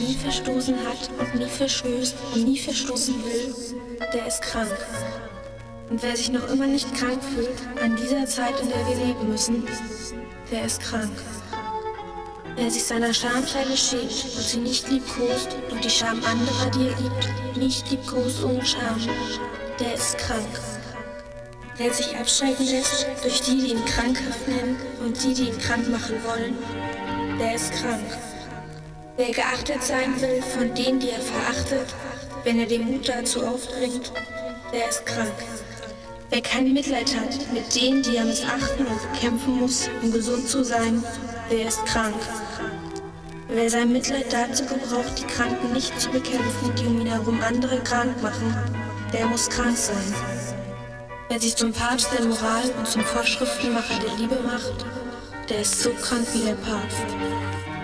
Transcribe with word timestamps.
nie 0.00 0.14
verstoßen 0.14 0.76
hat 0.86 1.10
und 1.18 1.34
nie 1.34 1.48
verstößt 1.48 2.14
und 2.34 2.44
nie 2.44 2.58
verstoßen 2.58 3.14
will, 3.24 3.54
der 4.12 4.26
ist 4.26 4.42
krank. 4.42 4.76
Und 5.90 6.02
wer 6.02 6.16
sich 6.16 6.30
noch 6.30 6.48
immer 6.48 6.66
nicht 6.66 6.92
krank 6.94 7.20
fühlt 7.34 7.82
an 7.82 7.96
dieser 7.96 8.26
Zeit, 8.26 8.60
in 8.60 8.68
der 8.68 8.86
wir 8.86 9.06
leben 9.06 9.28
müssen, 9.28 9.66
der 10.50 10.64
ist 10.64 10.80
krank. 10.80 11.10
Wer 12.56 12.70
sich 12.70 12.84
seiner 12.84 13.14
Schamkleide 13.14 13.76
schämt 13.76 14.02
und 14.36 14.42
sie 14.42 14.58
nicht 14.58 14.88
liebkost 14.90 15.56
und 15.70 15.84
die 15.84 15.90
Scham 15.90 16.22
anderer, 16.24 16.70
die 16.74 16.88
er 16.88 17.00
liebt, 17.00 17.56
nicht 17.56 17.90
liebkost 17.90 18.42
ohne 18.42 18.64
Scham, 18.64 19.00
der 19.78 19.94
ist 19.94 20.18
krank. 20.18 20.60
Wer 21.76 21.94
sich 21.94 22.16
abschrecken 22.16 22.66
lässt 22.66 23.06
durch 23.22 23.40
die, 23.42 23.58
die 23.58 23.70
ihn 23.70 23.84
krankhaft 23.84 24.48
nennen 24.48 24.76
und 25.04 25.22
die, 25.22 25.34
die 25.34 25.50
ihn 25.50 25.58
krank 25.58 25.88
machen 25.88 26.16
wollen, 26.24 26.58
der 27.38 27.54
ist 27.54 27.72
krank. 27.72 28.27
Wer 29.18 29.32
geachtet 29.32 29.82
sein 29.82 30.20
will 30.20 30.40
von 30.40 30.72
denen, 30.76 31.00
die 31.00 31.10
er 31.10 31.18
verachtet, 31.18 31.92
wenn 32.44 32.60
er 32.60 32.66
den 32.66 32.84
Mut 32.84 33.08
dazu 33.08 33.44
aufbringt, 33.44 34.12
der 34.72 34.88
ist 34.88 35.04
krank. 35.06 35.34
Wer 36.30 36.40
kein 36.40 36.72
Mitleid 36.72 37.16
hat 37.16 37.52
mit 37.52 37.74
denen, 37.74 38.00
die 38.04 38.16
er 38.16 38.24
missachten 38.24 38.86
und 38.86 39.12
bekämpfen 39.12 39.58
muss, 39.58 39.90
um 40.00 40.12
gesund 40.12 40.48
zu 40.48 40.62
sein, 40.62 41.02
der 41.50 41.66
ist 41.66 41.84
krank. 41.84 42.14
Wer 43.48 43.68
sein 43.68 43.92
Mitleid 43.92 44.32
dazu 44.32 44.62
gebraucht, 44.66 45.18
die 45.18 45.26
Kranken 45.26 45.72
nicht 45.72 46.00
zu 46.00 46.10
bekämpfen, 46.10 46.72
die 46.78 46.86
um 46.86 47.00
ihn 47.00 47.08
herum 47.08 47.40
andere 47.42 47.80
krank 47.80 48.22
machen, 48.22 48.56
der 49.12 49.26
muss 49.26 49.50
krank 49.50 49.76
sein. 49.76 50.14
Wer 51.28 51.40
sich 51.40 51.56
zum 51.56 51.72
Papst 51.72 52.08
der 52.16 52.24
Moral 52.24 52.70
und 52.78 52.86
zum 52.86 53.02
Vorschriftenmacher 53.02 53.98
der 53.98 54.14
Liebe 54.14 54.38
macht, 54.46 54.86
der 55.48 55.62
ist 55.62 55.82
so 55.82 55.90
krank 55.90 56.28
wie 56.34 56.44
der 56.44 56.54
Papst. 56.54 57.02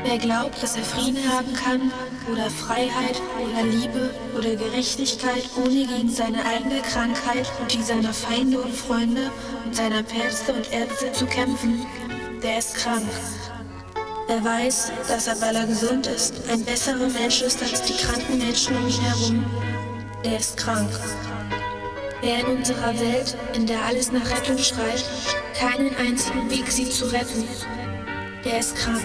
Wer 0.06 0.18
glaubt, 0.18 0.62
dass 0.62 0.76
er 0.76 0.84
Frieden 0.84 1.32
haben 1.32 1.52
kann 1.54 1.90
oder 2.30 2.50
Freiheit 2.50 3.20
oder 3.42 3.62
Liebe 3.64 4.10
oder 4.36 4.54
Gerechtigkeit, 4.54 5.48
ohne 5.56 5.86
gegen 5.86 6.10
seine 6.10 6.44
eigene 6.44 6.82
Krankheit 6.82 7.50
und 7.58 7.72
die 7.72 7.82
seiner 7.82 8.12
Feinde 8.12 8.60
und 8.60 8.74
Freunde 8.74 9.30
und 9.64 9.74
seiner 9.74 10.02
Päpste 10.02 10.52
und 10.52 10.70
Ärzte 10.70 11.10
zu 11.12 11.24
kämpfen, 11.24 11.86
der 12.42 12.58
ist 12.58 12.74
krank. 12.74 13.08
Er 14.28 14.44
weiß, 14.44 14.92
dass 15.08 15.26
er, 15.26 15.40
weil 15.40 15.56
er 15.56 15.66
gesund 15.66 16.06
ist, 16.06 16.34
ein 16.50 16.62
besserer 16.64 17.08
Mensch 17.08 17.40
ist 17.40 17.62
als 17.62 17.82
die 17.82 17.96
kranken 17.96 18.38
Menschen 18.38 18.76
um 18.76 18.86
ihn 18.86 19.00
herum. 19.00 19.44
Der 20.22 20.38
ist 20.38 20.58
krank. 20.58 20.90
Wer 22.20 22.40
in 22.40 22.58
unserer 22.58 22.98
Welt, 23.00 23.36
in 23.54 23.66
der 23.66 23.82
alles 23.82 24.12
nach 24.12 24.30
Rettung 24.30 24.58
schreit, 24.58 25.04
keinen 25.58 25.96
einzigen 25.96 26.50
Weg 26.50 26.70
sieht 26.70 26.92
zu 26.92 27.06
retten, 27.06 27.48
der 28.44 28.58
ist 28.60 28.76
krank. 28.76 29.02